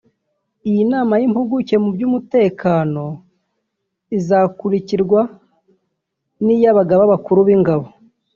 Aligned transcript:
Iyi 0.69 0.83
nama 0.91 1.13
y’impuguke 1.21 1.75
mu 1.83 1.89
by’umutekano 1.95 3.03
izakurikirwa 4.17 5.21
n’iy’abagaba 6.45 7.03
bakuru 7.13 7.39
b’ingabo 7.47 7.85